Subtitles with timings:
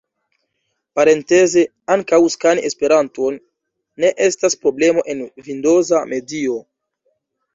[0.99, 1.65] Parenteze,
[1.95, 3.37] ankaŭ skani Esperanton
[4.05, 6.57] ne estas problemo en vindoza medio.